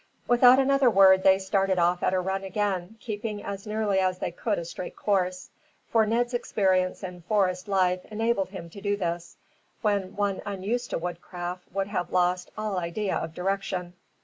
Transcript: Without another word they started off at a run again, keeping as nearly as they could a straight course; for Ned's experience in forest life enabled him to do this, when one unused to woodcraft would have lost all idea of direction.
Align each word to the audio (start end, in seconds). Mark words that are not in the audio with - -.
Without 0.27 0.57
another 0.57 0.89
word 0.89 1.21
they 1.21 1.37
started 1.37 1.77
off 1.77 2.01
at 2.01 2.11
a 2.15 2.19
run 2.19 2.43
again, 2.43 2.97
keeping 2.99 3.43
as 3.43 3.67
nearly 3.67 3.99
as 3.99 4.17
they 4.17 4.31
could 4.31 4.57
a 4.57 4.65
straight 4.65 4.95
course; 4.95 5.51
for 5.91 6.07
Ned's 6.07 6.33
experience 6.33 7.03
in 7.03 7.21
forest 7.21 7.67
life 7.67 8.03
enabled 8.05 8.49
him 8.49 8.67
to 8.71 8.81
do 8.81 8.97
this, 8.97 9.37
when 9.83 10.15
one 10.15 10.41
unused 10.43 10.89
to 10.89 10.97
woodcraft 10.97 11.71
would 11.71 11.85
have 11.89 12.11
lost 12.11 12.49
all 12.57 12.79
idea 12.79 13.15
of 13.15 13.35
direction. 13.35 13.93